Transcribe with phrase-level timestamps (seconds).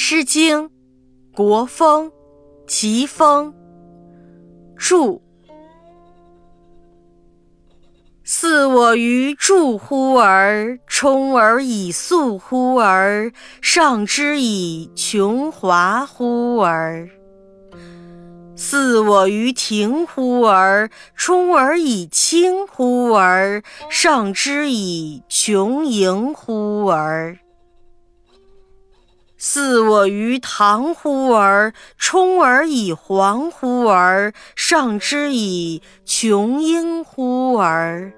[0.00, 0.66] 诗经·
[1.34, 2.06] 国风·
[2.68, 3.52] 齐风，
[4.76, 5.20] 注。
[8.22, 17.10] 似我于助乎而，充而以素乎而，上之以琼华乎而。
[18.54, 27.36] 似我于庭乎而，充而以清乎而，上之以琼莹乎而。
[29.50, 38.12] 似我于堂乎而，充而以黄乎而，上之以琼英乎而。